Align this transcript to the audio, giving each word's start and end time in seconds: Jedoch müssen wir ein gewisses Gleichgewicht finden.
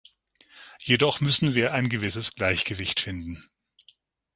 Jedoch 0.79 1.21
müssen 1.21 1.53
wir 1.53 1.73
ein 1.73 1.87
gewisses 1.87 2.33
Gleichgewicht 2.33 3.01
finden. 3.01 3.47